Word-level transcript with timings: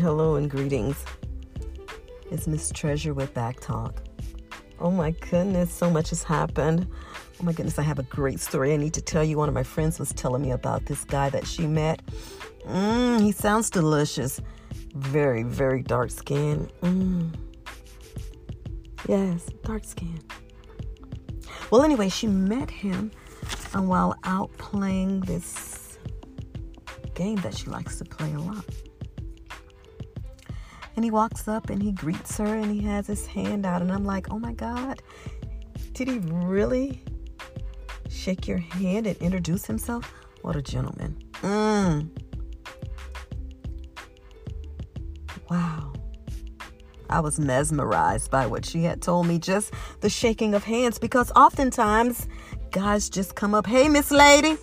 Hello 0.00 0.36
and 0.36 0.48
greetings. 0.48 1.04
It's 2.30 2.46
Miss 2.46 2.72
Treasure 2.72 3.12
with 3.12 3.34
Back 3.34 3.60
Talk. 3.60 4.02
Oh 4.78 4.90
my 4.90 5.10
goodness, 5.10 5.70
so 5.70 5.90
much 5.90 6.08
has 6.08 6.22
happened. 6.22 6.86
Oh 7.38 7.44
my 7.44 7.52
goodness, 7.52 7.78
I 7.78 7.82
have 7.82 7.98
a 7.98 8.04
great 8.04 8.40
story 8.40 8.72
I 8.72 8.78
need 8.78 8.94
to 8.94 9.02
tell 9.02 9.22
you. 9.22 9.36
One 9.36 9.50
of 9.50 9.54
my 9.54 9.62
friends 9.62 9.98
was 9.98 10.14
telling 10.14 10.40
me 10.40 10.52
about 10.52 10.86
this 10.86 11.04
guy 11.04 11.28
that 11.28 11.46
she 11.46 11.66
met. 11.66 12.00
Mmm, 12.66 13.20
he 13.20 13.30
sounds 13.30 13.68
delicious. 13.68 14.40
Very, 14.94 15.42
very 15.42 15.82
dark 15.82 16.10
skin. 16.10 16.70
Mmm. 16.80 17.34
Yes, 19.06 19.50
dark 19.64 19.84
skin. 19.84 20.18
Well, 21.70 21.82
anyway, 21.82 22.08
she 22.08 22.26
met 22.26 22.70
him 22.70 23.10
and 23.74 23.86
while 23.86 24.16
out 24.24 24.50
playing 24.56 25.20
this 25.20 25.98
game 27.14 27.36
that 27.42 27.54
she 27.54 27.66
likes 27.66 27.98
to 27.98 28.06
play 28.06 28.32
a 28.32 28.38
lot. 28.38 28.64
And 31.00 31.04
he 31.06 31.10
walks 31.10 31.48
up 31.48 31.70
and 31.70 31.82
he 31.82 31.92
greets 31.92 32.36
her 32.36 32.44
and 32.44 32.70
he 32.70 32.82
has 32.82 33.06
his 33.06 33.24
hand 33.24 33.64
out. 33.64 33.80
And 33.80 33.90
I'm 33.90 34.04
like, 34.04 34.30
oh 34.30 34.38
my 34.38 34.52
God, 34.52 35.02
did 35.94 36.08
he 36.08 36.18
really 36.18 37.02
shake 38.10 38.46
your 38.46 38.58
hand 38.58 39.06
and 39.06 39.16
introduce 39.16 39.64
himself? 39.64 40.12
What 40.42 40.56
a 40.56 40.60
gentleman. 40.60 41.16
Mm. 41.40 42.10
Wow. 45.48 45.94
I 47.08 47.20
was 47.20 47.40
mesmerized 47.40 48.30
by 48.30 48.46
what 48.46 48.66
she 48.66 48.82
had 48.82 49.00
told 49.00 49.26
me, 49.26 49.38
just 49.38 49.72
the 50.02 50.10
shaking 50.10 50.52
of 50.52 50.64
hands, 50.64 50.98
because 50.98 51.32
oftentimes 51.34 52.28
guys 52.72 53.08
just 53.08 53.36
come 53.36 53.54
up, 53.54 53.66
hey, 53.66 53.88
Miss 53.88 54.10
Lady, 54.10 54.58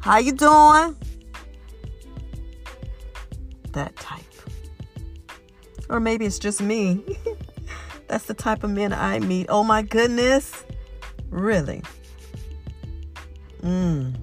how 0.00 0.18
you 0.18 0.32
doing? 0.32 0.96
That 3.70 3.94
type. 3.94 4.31
Or 5.88 6.00
maybe 6.00 6.26
it's 6.26 6.38
just 6.38 6.60
me. 6.60 7.02
That's 8.08 8.24
the 8.24 8.34
type 8.34 8.64
of 8.64 8.70
men 8.70 8.92
I 8.92 9.20
meet. 9.20 9.46
Oh 9.48 9.64
my 9.64 9.82
goodness. 9.82 10.64
Really? 11.30 11.82
Mm. 13.62 14.14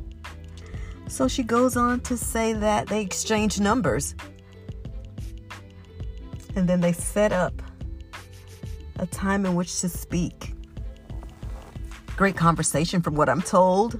So 1.07 1.27
she 1.27 1.43
goes 1.43 1.75
on 1.75 2.01
to 2.01 2.15
say 2.15 2.53
that 2.53 2.87
they 2.87 3.01
exchange 3.01 3.59
numbers. 3.59 4.15
And 6.55 6.67
then 6.67 6.81
they 6.81 6.93
set 6.93 7.31
up 7.31 7.61
a 8.99 9.07
time 9.07 9.45
in 9.45 9.55
which 9.55 9.81
to 9.81 9.89
speak. 9.89 10.53
Great 12.15 12.35
conversation 12.35 13.01
from 13.01 13.15
what 13.15 13.29
I'm 13.29 13.41
told. 13.41 13.99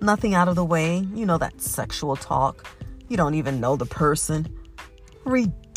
Nothing 0.00 0.34
out 0.34 0.48
of 0.48 0.54
the 0.54 0.64
way. 0.64 0.98
You 1.14 1.26
know, 1.26 1.38
that 1.38 1.60
sexual 1.60 2.14
talk. 2.14 2.66
You 3.08 3.16
don't 3.16 3.34
even 3.34 3.58
know 3.58 3.76
the 3.76 3.86
person. 3.86 4.46
Ridiculous, 5.24 5.69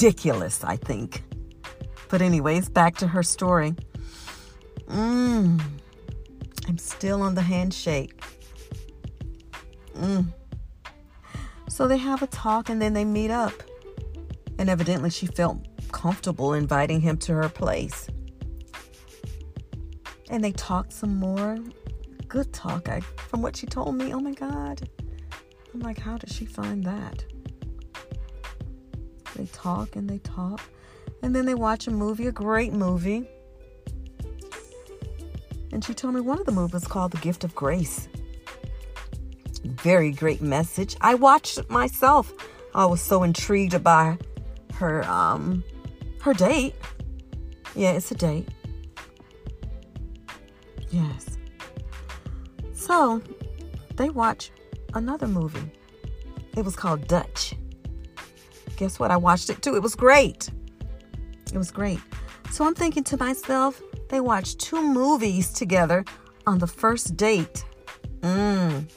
I 0.63 0.75
think. 0.75 1.23
But, 2.09 2.21
anyways, 2.21 2.69
back 2.69 2.95
to 2.97 3.07
her 3.07 3.23
story. 3.23 3.73
Mmm. 4.87 5.61
I'm 6.67 6.77
still 6.77 7.21
on 7.21 7.35
the 7.35 7.41
handshake. 7.41 8.21
Mmm. 9.95 10.33
So 11.69 11.87
they 11.87 11.97
have 11.97 12.21
a 12.21 12.27
talk 12.27 12.69
and 12.69 12.81
then 12.81 12.93
they 12.93 13.05
meet 13.05 13.31
up. 13.31 13.53
And 14.59 14.69
evidently, 14.69 15.09
she 15.09 15.25
felt 15.25 15.65
comfortable 15.91 16.53
inviting 16.53 17.01
him 17.01 17.17
to 17.17 17.33
her 17.33 17.49
place. 17.49 18.07
And 20.29 20.43
they 20.43 20.51
talked 20.51 20.93
some 20.93 21.15
more. 21.15 21.57
Good 22.27 22.51
talk. 22.53 22.89
I, 22.89 22.99
from 22.99 23.41
what 23.41 23.55
she 23.55 23.67
told 23.67 23.95
me, 23.95 24.13
oh 24.13 24.19
my 24.19 24.33
God. 24.33 24.89
I'm 25.73 25.79
like, 25.79 25.97
how 25.97 26.17
did 26.17 26.31
she 26.31 26.45
find 26.45 26.83
that? 26.83 27.25
They 29.43 29.49
talk 29.51 29.97
and 29.97 30.09
they 30.09 30.19
talk. 30.19 30.61
And 31.21 31.35
then 31.35 31.45
they 31.45 31.53
watch 31.53 31.87
a 31.87 31.91
movie, 31.91 32.27
a 32.27 32.31
great 32.31 32.71
movie. 32.71 33.27
And 35.73 35.83
she 35.83 35.93
told 35.93 36.15
me 36.15 36.21
one 36.21 36.39
of 36.39 36.45
the 36.45 36.53
movies 36.53 36.87
called 36.87 37.11
The 37.11 37.17
Gift 37.17 37.43
of 37.43 37.53
Grace. 37.53 38.07
Very 39.65 40.11
great 40.11 40.41
message. 40.41 40.95
I 41.01 41.15
watched 41.15 41.57
it 41.57 41.69
myself. 41.69 42.33
I 42.73 42.85
was 42.85 43.01
so 43.01 43.23
intrigued 43.23 43.83
by 43.83 44.17
her 44.75 45.03
um 45.09 45.61
her 46.21 46.33
date. 46.33 46.75
Yeah, 47.75 47.91
it's 47.91 48.11
a 48.11 48.15
date. 48.15 48.47
Yes. 50.89 51.37
So 52.71 53.21
they 53.97 54.09
watch 54.09 54.51
another 54.93 55.27
movie. 55.27 55.69
It 56.55 56.63
was 56.63 56.77
called 56.77 57.09
Dutch. 57.09 57.55
Guess 58.78 59.00
what? 59.00 59.11
I 59.11 59.17
watched 59.17 59.50
it 59.50 59.61
too. 59.61 59.75
It 59.75 59.81
was 59.81 59.95
great. 59.95 60.50
It 61.51 61.57
was 61.57 61.72
great. 61.72 62.00
So 62.51 62.66
I'm 62.66 62.75
thinking 62.75 63.03
to 63.06 63.17
myself, 63.17 63.81
they 64.09 64.19
watched 64.19 64.59
two 64.59 64.81
movies 64.81 65.51
together 65.51 66.06
on 66.45 66.59
the 66.59 66.67
first 66.67 67.16
date. 67.17 67.66
Mm. 68.22 68.89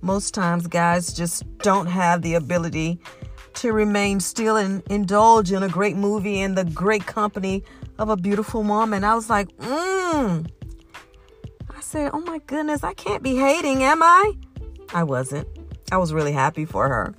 Most 0.00 0.34
times, 0.34 0.66
guys 0.66 1.12
just 1.12 1.42
don't 1.58 1.86
have 1.86 2.22
the 2.22 2.34
ability 2.34 3.00
to 3.54 3.72
remain 3.72 4.20
still 4.20 4.56
and 4.56 4.82
indulge 4.90 5.52
in 5.52 5.62
a 5.62 5.68
great 5.68 5.96
movie 5.96 6.40
in 6.40 6.54
the 6.54 6.64
great 6.64 7.06
company 7.06 7.62
of 7.98 8.10
a 8.10 8.16
beautiful 8.16 8.62
woman. 8.62 9.04
I 9.04 9.14
was 9.14 9.30
like, 9.30 9.48
mmm. 9.56 10.48
I 11.70 11.80
said, 11.80 12.10
oh 12.12 12.20
my 12.20 12.38
goodness, 12.46 12.82
I 12.84 12.94
can't 12.94 13.22
be 13.22 13.36
hating, 13.36 13.82
am 13.82 14.02
I? 14.02 14.32
I 14.92 15.04
wasn't. 15.04 15.48
I 15.90 15.98
was 15.98 16.12
really 16.12 16.32
happy 16.32 16.64
for 16.64 16.88
her. 16.88 17.14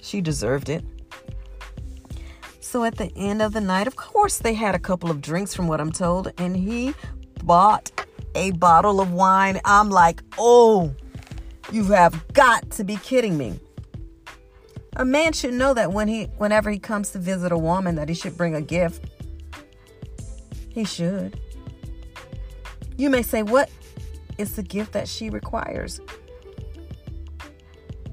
She 0.00 0.20
deserved 0.20 0.68
it. 0.68 0.84
So 2.72 2.84
at 2.84 2.96
the 2.96 3.12
end 3.14 3.42
of 3.42 3.52
the 3.52 3.60
night, 3.60 3.86
of 3.86 3.96
course, 3.96 4.38
they 4.38 4.54
had 4.54 4.74
a 4.74 4.78
couple 4.78 5.10
of 5.10 5.20
drinks 5.20 5.54
from 5.54 5.68
what 5.68 5.78
I'm 5.78 5.92
told, 5.92 6.32
and 6.38 6.56
he 6.56 6.94
bought 7.44 7.92
a 8.34 8.52
bottle 8.52 8.98
of 8.98 9.12
wine. 9.12 9.60
I'm 9.66 9.90
like, 9.90 10.22
oh, 10.38 10.94
you 11.70 11.84
have 11.92 12.26
got 12.32 12.70
to 12.70 12.84
be 12.84 12.96
kidding 12.96 13.36
me. 13.36 13.60
A 14.96 15.04
man 15.04 15.34
should 15.34 15.52
know 15.52 15.74
that 15.74 15.92
when 15.92 16.08
he 16.08 16.30
whenever 16.38 16.70
he 16.70 16.78
comes 16.78 17.10
to 17.10 17.18
visit 17.18 17.52
a 17.52 17.58
woman 17.58 17.96
that 17.96 18.08
he 18.08 18.14
should 18.14 18.38
bring 18.38 18.54
a 18.54 18.62
gift. 18.62 19.04
He 20.70 20.84
should. 20.84 21.38
You 22.96 23.10
may 23.10 23.20
say, 23.20 23.42
"What 23.42 23.68
is 24.38 24.56
the 24.56 24.62
gift 24.62 24.92
that 24.92 25.08
she 25.08 25.28
requires?" 25.28 26.00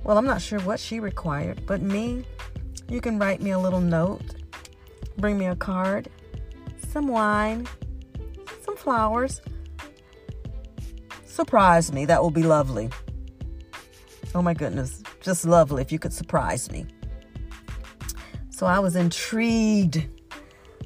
Well, 0.04 0.18
I'm 0.18 0.26
not 0.26 0.42
sure 0.42 0.60
what 0.60 0.82
she 0.82 1.00
required, 1.00 1.66
but 1.66 1.82
me, 1.82 2.26
you 2.90 3.00
can 3.00 3.18
write 3.18 3.42
me 3.42 3.52
a 3.52 3.60
little 3.60 3.80
note, 3.80 4.36
bring 5.20 5.38
me 5.38 5.46
a 5.46 5.56
card, 5.56 6.10
some 6.92 7.08
wine, 7.08 7.68
some 8.64 8.76
flowers. 8.76 9.42
Surprise 11.26 11.92
me. 11.92 12.06
That 12.06 12.22
will 12.22 12.32
be 12.32 12.44
lovely. 12.44 12.90
Oh 14.36 14.42
my 14.42 14.54
goodness 14.54 15.04
just 15.22 15.46
lovely 15.46 15.82
if 15.82 15.92
you 15.92 16.00
could 16.00 16.14
surprise 16.14 16.72
me. 16.72 16.86
So 18.50 18.66
I 18.66 18.80
was 18.80 18.96
intrigued 18.96 20.06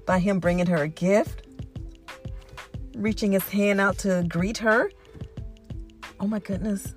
by 0.05 0.19
him 0.19 0.39
bringing 0.39 0.65
her 0.67 0.83
a 0.83 0.87
gift, 0.87 1.47
reaching 2.95 3.31
his 3.31 3.47
hand 3.49 3.79
out 3.79 3.97
to 3.99 4.25
greet 4.27 4.57
her. 4.57 4.91
Oh 6.19 6.27
my 6.27 6.39
goodness. 6.39 6.93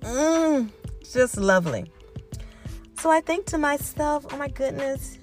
Mmm, 0.00 0.70
just 1.12 1.36
lovely. 1.36 1.90
So 2.98 3.10
I 3.10 3.20
think 3.20 3.46
to 3.46 3.58
myself, 3.58 4.26
oh 4.32 4.36
my 4.36 4.48
goodness, 4.48 5.18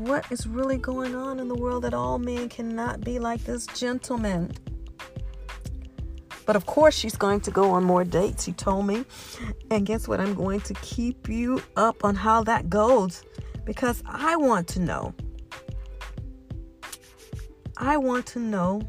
what 0.00 0.30
is 0.32 0.46
really 0.46 0.78
going 0.78 1.14
on 1.14 1.38
in 1.38 1.48
the 1.48 1.54
world 1.54 1.84
that 1.84 1.92
all 1.92 2.18
men 2.18 2.48
cannot 2.48 3.02
be 3.02 3.18
like 3.18 3.44
this 3.44 3.66
gentleman? 3.66 4.50
But 6.46 6.56
of 6.56 6.66
course, 6.66 6.94
she's 6.96 7.16
going 7.16 7.40
to 7.42 7.50
go 7.50 7.70
on 7.70 7.84
more 7.84 8.02
dates, 8.02 8.44
she 8.44 8.52
told 8.52 8.86
me. 8.86 9.04
And 9.70 9.86
guess 9.86 10.08
what? 10.08 10.18
I'm 10.18 10.34
going 10.34 10.60
to 10.62 10.74
keep 10.74 11.28
you 11.28 11.62
up 11.76 12.04
on 12.04 12.14
how 12.14 12.42
that 12.44 12.70
goes 12.70 13.22
because 13.64 14.02
I 14.06 14.36
want 14.36 14.66
to 14.68 14.80
know. 14.80 15.14
I 17.76 17.98
want 17.98 18.26
to 18.28 18.38
know 18.38 18.82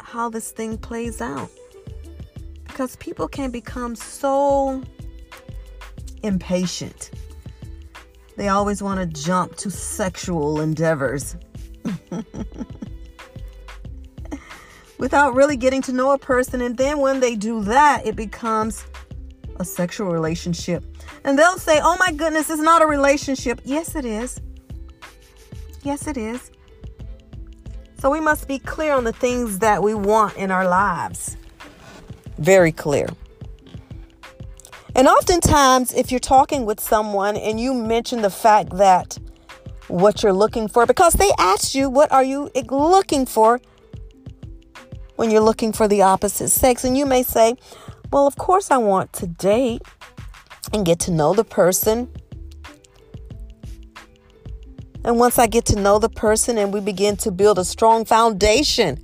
how 0.00 0.30
this 0.30 0.50
thing 0.50 0.78
plays 0.78 1.20
out. 1.20 1.50
Because 2.64 2.96
people 2.96 3.28
can 3.28 3.50
become 3.50 3.94
so 3.94 4.82
impatient. 6.22 7.10
They 8.38 8.48
always 8.48 8.82
want 8.82 9.00
to 9.00 9.06
jump 9.22 9.56
to 9.56 9.70
sexual 9.70 10.60
endeavors. 10.60 11.36
without 14.98 15.34
really 15.34 15.56
getting 15.56 15.82
to 15.82 15.92
know 15.92 16.12
a 16.12 16.18
person. 16.18 16.60
And 16.60 16.76
then 16.76 16.98
when 16.98 17.20
they 17.20 17.34
do 17.34 17.62
that, 17.64 18.06
it 18.06 18.16
becomes 18.16 18.84
a 19.56 19.64
sexual 19.64 20.12
relationship. 20.12 20.84
And 21.24 21.38
they'll 21.38 21.58
say, 21.58 21.80
oh 21.82 21.96
my 21.98 22.12
goodness, 22.12 22.50
it's 22.50 22.62
not 22.62 22.82
a 22.82 22.86
relationship. 22.86 23.60
Yes, 23.64 23.96
it 23.96 24.04
is. 24.04 24.40
Yes, 25.82 26.06
it 26.06 26.16
is. 26.16 26.50
So 27.98 28.10
we 28.10 28.20
must 28.20 28.46
be 28.46 28.60
clear 28.60 28.94
on 28.94 29.04
the 29.04 29.12
things 29.12 29.58
that 29.58 29.82
we 29.82 29.94
want 29.94 30.36
in 30.36 30.50
our 30.50 30.68
lives. 30.68 31.36
Very 32.38 32.70
clear. 32.70 33.08
And 34.98 35.06
oftentimes, 35.06 35.94
if 35.94 36.10
you're 36.10 36.18
talking 36.18 36.66
with 36.66 36.80
someone 36.80 37.36
and 37.36 37.60
you 37.60 37.72
mention 37.72 38.20
the 38.20 38.30
fact 38.30 38.78
that 38.78 39.16
what 39.86 40.24
you're 40.24 40.32
looking 40.32 40.66
for, 40.66 40.86
because 40.86 41.12
they 41.12 41.30
asked 41.38 41.72
you, 41.72 41.88
What 41.88 42.10
are 42.10 42.24
you 42.24 42.50
looking 42.68 43.24
for 43.24 43.60
when 45.14 45.30
you're 45.30 45.40
looking 45.40 45.72
for 45.72 45.86
the 45.86 46.02
opposite 46.02 46.48
sex? 46.48 46.82
And 46.82 46.98
you 46.98 47.06
may 47.06 47.22
say, 47.22 47.54
Well, 48.12 48.26
of 48.26 48.34
course, 48.34 48.72
I 48.72 48.78
want 48.78 49.12
to 49.12 49.28
date 49.28 49.82
and 50.72 50.84
get 50.84 50.98
to 51.00 51.12
know 51.12 51.32
the 51.32 51.44
person. 51.44 52.10
And 55.04 55.16
once 55.16 55.38
I 55.38 55.46
get 55.46 55.64
to 55.66 55.76
know 55.78 56.00
the 56.00 56.08
person 56.08 56.58
and 56.58 56.74
we 56.74 56.80
begin 56.80 57.16
to 57.18 57.30
build 57.30 57.60
a 57.60 57.64
strong 57.64 58.04
foundation, 58.04 58.98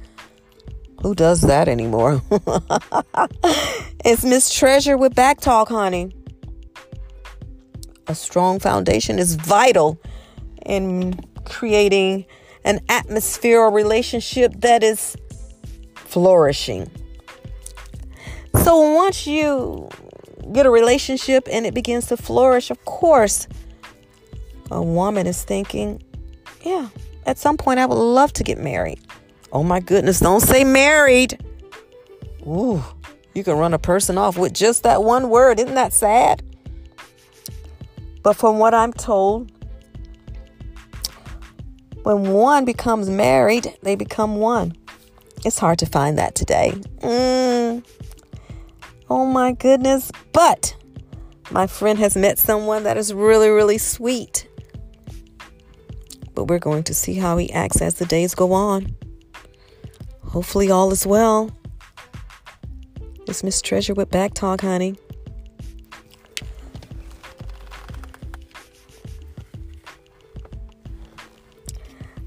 who 1.05 1.15
does 1.15 1.43
that 1.43 1.69
anymore? 1.69 2.23
it's 4.07 4.25
Miss 4.25 4.51
Treasure 4.53 4.97
with 4.97 5.15
Back 5.15 5.39
Talk, 5.39 5.69
honey. 5.69 6.17
A 8.07 8.15
strong 8.15 8.59
foundation 8.59 9.19
is 9.19 9.35
vital 9.35 10.01
in 10.65 11.21
creating 11.45 12.25
an 12.65 12.81
atmosphere 12.89 13.61
or 13.61 13.71
relationship 13.71 14.55
that 14.63 14.83
is 14.83 15.15
flourishing. 15.95 16.91
So 18.63 18.95
once 18.95 19.27
you 19.27 19.91
get 20.55 20.65
a 20.65 20.71
relationship 20.71 21.47
and 21.53 21.67
it 21.67 21.75
begins 21.75 22.07
to 22.07 22.17
flourish, 22.17 22.71
of 22.71 22.83
course, 22.87 23.47
a 24.71 24.83
woman 24.83 25.27
is 25.27 25.45
thinking, 25.45 26.03
yeah, 26.63 26.89
at 27.27 27.37
some 27.37 27.59
point 27.59 27.79
I 27.79 27.85
would 27.85 27.95
love 27.95 28.33
to 28.33 28.43
get 28.43 28.57
married. 28.57 29.01
Oh 29.55 29.63
my 29.63 29.79
goodness, 29.79 30.19
don't 30.19 30.41
say 30.41 30.65
married. 30.65 31.41
Ooh, 32.45 32.83
you 33.35 33.45
can 33.45 33.57
run 33.57 33.73
a 33.73 33.79
person 33.79 34.19
off 34.19 34.37
with 34.37 34.53
just 34.53 34.83
that 34.83 35.05
one 35.05 35.31
word. 35.31 35.61
Isn't 35.61 35.77
that 35.77 35.93
sad? 35.93 36.43
But 38.25 38.35
from 38.35 38.59
what 38.59 38.75
I'm 38.75 38.93
told, 38.93 39.53
when 42.03 42.33
one 42.33 42.65
becomes 42.65 43.09
married, 43.09 43.79
they 43.83 43.95
become 43.95 44.37
one. 44.37 44.77
It's 45.45 45.59
hard 45.59 45.79
to 45.79 45.87
find 45.87 46.19
that 46.19 46.35
today. 46.35 46.73
Mm. 46.99 47.87
Oh 49.09 49.25
my 49.25 49.53
goodness. 49.53 50.11
But 50.33 50.75
my 51.53 51.69
friend 51.69 51.97
has 52.01 52.17
met 52.17 52.41
someone 52.41 52.83
that 52.83 52.97
is 52.97 53.15
really, 53.15 53.51
really 53.51 53.79
sweet. 53.79 54.49
But 56.35 56.47
we're 56.47 56.59
going 56.59 56.83
to 56.85 56.95
see 56.95 57.15
how 57.15 57.37
he 57.37 57.53
acts 57.53 57.81
as 57.81 57.95
the 57.95 58.07
days 58.07 58.35
go 58.35 58.53
on. 58.53 58.97
Hopefully, 60.35 60.69
all 60.69 60.91
is 60.91 61.07
well. 61.07 61.49
It's 63.29 63.45
Miss 63.45 63.63
Treasure 63.63 63.95
with 63.95 64.11
Back 64.11 64.35
Talk, 64.35 64.63
honey. 64.63 64.97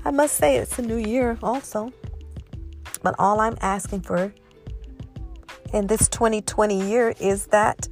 I 0.05 0.11
must 0.11 0.37
say, 0.37 0.55
it's 0.55 0.79
a 0.79 0.81
new 0.81 0.95
year 0.95 1.37
also. 1.43 1.91
But 3.03 3.13
all 3.19 3.41
I'm 3.41 3.57
asking 3.59 4.03
for 4.03 4.33
in 5.73 5.87
this 5.87 6.07
2020 6.07 6.89
year 6.89 7.13
is 7.19 7.47
that 7.47 7.89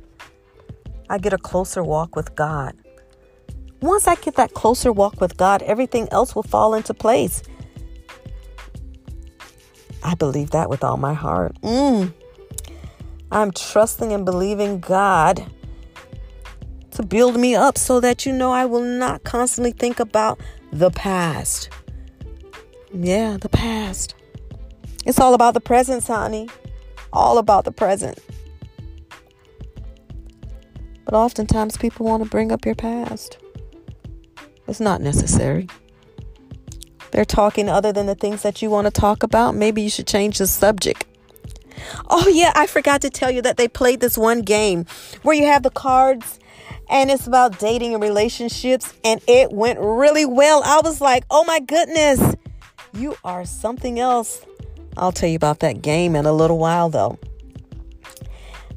I 1.09 1.17
get 1.17 1.33
a 1.33 1.37
closer 1.37 1.83
walk 1.83 2.15
with 2.15 2.33
God. 2.35 2.73
Once 3.81 4.07
I 4.07 4.15
get 4.15 4.35
that 4.35 4.53
closer 4.53 4.93
walk 4.93 5.19
with 5.19 5.35
God, 5.35 5.61
everything 5.63 6.07
else 6.13 6.35
will 6.35 6.43
fall 6.43 6.73
into 6.73 6.93
place. 6.93 7.43
I 10.05 10.13
believe 10.13 10.51
that 10.51 10.69
with 10.69 10.83
all 10.83 10.97
my 10.97 11.15
heart. 11.15 11.59
Mm. 11.63 12.13
I'm 13.31 13.51
trusting 13.51 14.13
and 14.13 14.23
believing 14.23 14.79
God 14.79 15.51
to 16.91 17.01
build 17.01 17.39
me 17.39 17.55
up 17.55 17.75
so 17.75 17.99
that 17.99 18.23
you 18.23 18.31
know 18.31 18.51
I 18.51 18.65
will 18.65 18.83
not 18.83 19.23
constantly 19.23 19.71
think 19.71 19.99
about 19.99 20.39
the 20.71 20.91
past. 20.91 21.69
Yeah, 22.93 23.37
the 23.41 23.49
past. 23.49 24.13
It's 25.07 25.19
all 25.19 25.33
about 25.33 25.55
the 25.55 25.59
present, 25.59 26.05
honey. 26.05 26.49
All 27.11 27.39
about 27.39 27.65
the 27.65 27.71
present. 27.71 28.19
But 31.03 31.15
oftentimes 31.15 31.77
people 31.77 32.05
want 32.05 32.23
to 32.23 32.29
bring 32.29 32.51
up 32.51 32.63
your 32.63 32.75
past. 32.75 33.39
It's 34.67 34.79
not 34.79 35.01
necessary 35.01 35.67
they're 37.11 37.25
talking 37.25 37.69
other 37.69 37.91
than 37.91 38.05
the 38.05 38.15
things 38.15 38.41
that 38.43 38.61
you 38.61 38.69
want 38.69 38.85
to 38.85 38.91
talk 38.91 39.23
about, 39.23 39.55
maybe 39.55 39.81
you 39.81 39.89
should 39.89 40.07
change 40.07 40.37
the 40.37 40.47
subject. 40.47 41.05
Oh, 42.09 42.27
yeah, 42.27 42.51
I 42.55 42.67
forgot 42.67 43.01
to 43.01 43.09
tell 43.09 43.31
you 43.31 43.41
that 43.41 43.57
they 43.57 43.67
played 43.67 43.99
this 43.99 44.17
one 44.17 44.41
game 44.41 44.85
where 45.23 45.35
you 45.35 45.45
have 45.45 45.63
the 45.63 45.69
cards 45.69 46.39
and 46.89 47.09
it's 47.09 47.27
about 47.27 47.59
dating 47.59 47.93
and 47.93 48.03
relationships, 48.03 48.93
and 49.03 49.19
it 49.27 49.51
went 49.51 49.79
really 49.79 50.25
well. 50.25 50.61
I 50.63 50.81
was 50.83 51.01
like, 51.01 51.25
oh 51.31 51.43
my 51.43 51.59
goodness, 51.59 52.35
you 52.93 53.15
are 53.23 53.43
something 53.45 53.99
else. 53.99 54.45
I'll 54.95 55.11
tell 55.11 55.27
you 55.27 55.35
about 55.35 55.59
that 55.61 55.81
game 55.81 56.15
in 56.15 56.25
a 56.25 56.31
little 56.31 56.59
while, 56.59 56.89
though. 56.89 57.17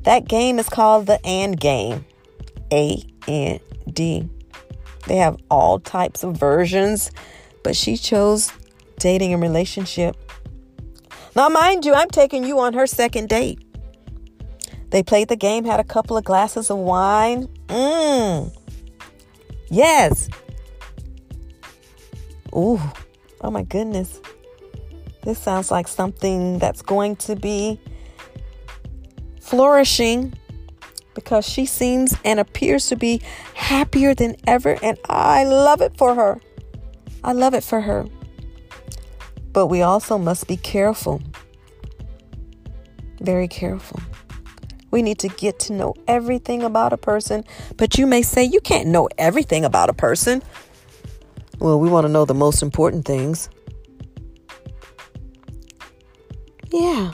That 0.05 0.27
game 0.27 0.59
is 0.59 0.69
called 0.69 1.07
the 1.07 1.25
AND 1.27 1.61
game. 1.61 2.05
A 2.73 3.03
N 3.27 3.61
D. 3.93 4.29
They 5.07 5.17
have 5.17 5.39
all 5.51 5.79
types 5.79 6.23
of 6.23 6.37
versions 6.37 7.11
but 7.69 7.77
she 7.77 7.99
chose 7.99 8.51
dating 8.99 9.35
and 9.35 9.43
relationship. 9.43 10.17
Now, 11.37 11.51
mind 11.51 11.85
you, 11.85 11.93
I'm 11.93 12.09
taking 12.09 12.43
you 12.43 12.61
on 12.61 12.73
her 12.73 12.87
second 12.87 13.29
date. 13.29 13.59
They 14.89 15.03
played 15.03 15.29
the 15.29 15.37
game, 15.37 15.67
had 15.67 15.79
a 15.79 15.85
couple 15.85 16.17
of 16.17 16.25
glasses 16.25 16.71
of 16.71 16.79
wine. 16.79 17.47
Mmm. 17.67 18.57
Yes. 19.69 20.31
Ooh. 22.57 22.81
Oh 23.43 23.51
my 23.51 23.65
goodness. 23.65 24.19
This 25.23 25.39
sounds 25.39 25.71
like 25.71 25.89
something 25.89 26.59
that's 26.59 26.81
going 26.81 27.17
to 27.17 27.37
be 27.37 27.79
flourishing 29.43 30.33
because 31.15 31.47
she 31.47 31.67
seems 31.67 32.17
and 32.25 32.41
appears 32.41 32.87
to 32.87 32.97
be 32.97 33.21
happier 33.53 34.15
than 34.15 34.37
ever, 34.47 34.79
and 34.83 34.97
I 35.07 35.45
love 35.45 35.83
it 35.83 35.99
for 35.99 36.15
her. 36.15 36.41
I 37.25 37.33
love 37.33 37.55
it 37.55 37.65
for 37.65 37.81
her. 37.81 38.07
But 39.53 39.67
we 39.67 39.83
also 39.83 40.19
must 40.19 40.47
be 40.47 40.57
careful. 40.57 41.21
Very 43.21 43.49
careful. 43.49 44.01
We 44.91 45.03
need 45.03 45.19
to 45.21 45.29
get 45.29 45.59
to 45.61 45.73
know 45.73 45.95
everything 46.07 46.63
about 46.63 46.93
a 46.93 46.97
person. 46.97 47.45
But 47.77 47.99
you 47.99 48.07
may 48.07 48.23
say 48.23 48.45
you 48.45 48.61
can't 48.61 48.89
know 48.89 49.09
everything 49.19 49.65
about 49.65 49.91
a 49.91 49.93
person. 49.93 50.43
Well, 51.59 51.79
we 51.81 51.91
want 51.91 52.07
to 52.07 52.13
know 52.13 52.25
the 52.25 52.35
most 52.35 52.63
important 52.63 53.05
things. 53.05 53.51
Yeah. 56.71 57.13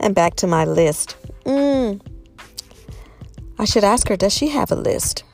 And 0.00 0.14
back 0.14 0.34
to 0.36 0.46
my 0.46 0.64
list. 0.64 1.16
Mm. 1.44 2.00
I 3.58 3.64
should 3.64 3.84
ask 3.84 4.08
her, 4.08 4.16
does 4.16 4.34
she 4.34 4.48
have 4.48 4.70
a 4.72 4.76
list? 4.76 5.24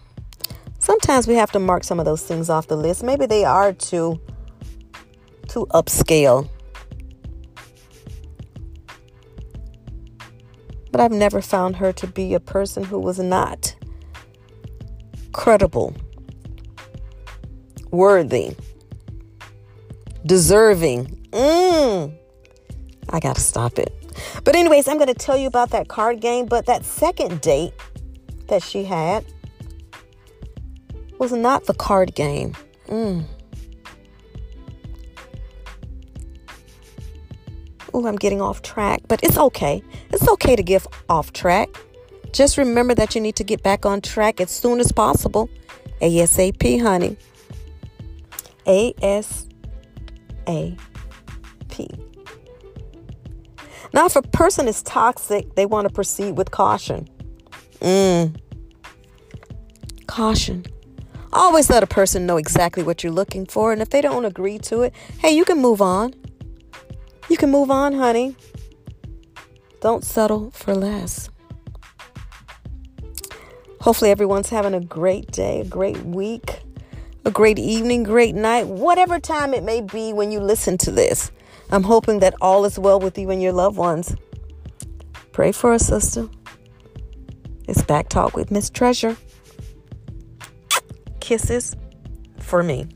Sometimes 1.07 1.29
we 1.29 1.37
have 1.37 1.53
to 1.53 1.61
mark 1.61 1.85
some 1.85 2.01
of 2.01 2.05
those 2.05 2.25
things 2.25 2.51
off 2.51 2.67
the 2.67 2.77
list. 2.77 3.05
Maybe 3.05 3.27
they 3.27 3.45
are 3.45 3.73
too 3.73 4.21
too 5.47 5.65
upscale. 5.71 6.49
But 10.91 11.01
I've 11.01 11.13
never 11.13 11.41
found 11.41 11.77
her 11.77 11.93
to 11.93 12.09
be 12.09 12.35
a 12.35 12.41
person 12.41 12.83
who 12.83 12.99
was 12.99 13.21
not 13.21 13.77
credible, 15.33 15.95
worthy, 17.93 18.57
deserving. 20.25 21.07
Mm. 21.31 22.19
I 23.11 23.21
got 23.21 23.37
to 23.37 23.43
stop 23.43 23.79
it. 23.79 23.93
But, 24.43 24.57
anyways, 24.57 24.89
I'm 24.89 24.97
going 24.97 25.07
to 25.07 25.15
tell 25.15 25.37
you 25.37 25.47
about 25.47 25.71
that 25.71 25.87
card 25.87 26.21
game. 26.21 26.47
But 26.47 26.67
that 26.67 26.85
second 26.85 27.43
date 27.43 27.75
that 28.49 28.63
she 28.63 28.83
had, 28.85 29.25
was 31.19 31.33
not 31.33 31.65
the 31.65 31.75
card 31.75 32.15
game. 32.15 32.55
Mm. 32.89 33.25
Oh, 37.95 38.07
I'm 38.07 38.17
getting 38.17 38.43
off 38.43 38.63
track, 38.63 39.01
but 39.09 39.23
it's 39.23 39.39
okay. 39.39 39.83
It's 40.11 40.29
okay 40.29 40.55
to 40.55 40.63
get 40.63 40.87
off 41.09 41.33
track. 41.33 41.69
Just 42.33 42.59
remember 42.59 42.95
that 42.95 43.15
you 43.15 43.21
need 43.21 43.37
to 43.37 43.45
get 43.45 43.63
back 43.63 43.87
on 43.87 44.03
track 44.03 44.41
as 44.41 44.51
soon 44.51 44.81
as 44.81 44.93
possible. 44.93 45.49
ASAP, 46.03 46.83
honey. 46.83 47.17
A 48.67 48.93
S 49.01 49.47
A 50.47 50.77
P. 51.71 51.89
Now, 53.95 54.05
if 54.05 54.17
a 54.17 54.23
person 54.23 54.69
is 54.69 54.83
toxic, 54.83 55.55
they 55.55 55.65
want 55.65 55.89
to 55.89 55.95
proceed 55.95 56.37
with 56.37 56.51
caution. 56.51 57.09
Mm. 57.81 58.39
Caution. 60.07 60.67
Always 61.37 61.69
let 61.69 61.83
a 61.83 61.87
person 61.87 62.25
know 62.25 62.39
exactly 62.39 62.83
what 62.83 63.05
you're 63.05 63.13
looking 63.13 63.45
for. 63.45 63.71
And 63.71 63.83
if 63.83 63.91
they 63.91 64.01
don't 64.01 64.25
agree 64.25 64.59
to 64.61 64.81
it, 64.81 64.95
hey, 65.19 65.37
you 65.37 65.45
can 65.45 65.61
move 65.61 65.83
on. 65.83 66.15
You 67.29 67.37
can 67.37 67.51
move 67.51 67.71
on, 67.71 67.93
honey. 67.93 68.35
Don't 69.83 70.03
settle 70.03 70.51
for 70.53 70.75
less. 70.75 71.29
Hopefully, 73.83 74.11
everyone's 74.11 74.49
having 74.49 74.73
a 74.73 74.81
great 74.81 75.31
day, 75.31 75.61
a 75.61 75.65
great 75.67 75.99
week, 76.07 76.63
a 77.27 77.31
great 77.31 77.59
evening, 77.59 78.03
great 78.03 78.35
night, 78.35 78.67
whatever 78.67 79.21
time 79.21 79.53
it 79.53 79.63
may 79.63 79.83
be 79.83 80.15
when 80.15 80.33
you 80.33 80.41
listen 80.41 80.79
to 80.79 80.91
this. 80.91 81.31
I'm 81.71 81.83
hoping 81.83 82.21
that 82.21 82.35
all 82.41 82.65
is 82.65 82.79
well 82.79 82.99
with 82.99 83.19
you 83.19 83.31
and 83.31 83.43
your 83.43 83.53
loved 83.53 83.77
ones. 83.77 84.17
Pray 85.33 85.53
for 85.53 85.75
us, 85.75 85.87
sister. 85.87 86.31
It's 87.69 87.83
Back 87.83 88.09
Talk 88.09 88.35
with 88.35 88.51
Miss 88.51 88.71
Treasure. 88.71 89.19
Kisses 91.27 91.75
for 92.39 92.63
me. 92.63 92.87